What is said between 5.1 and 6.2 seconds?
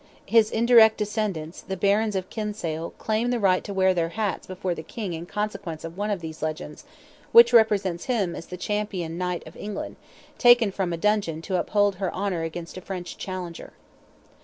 in consequence of one